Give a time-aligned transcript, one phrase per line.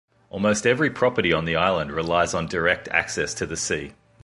[0.31, 3.93] Almost every property on the Island relies on direct access to the sea.